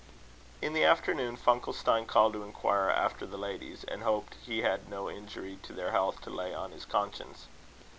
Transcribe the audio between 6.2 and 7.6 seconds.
to lay on his conscience.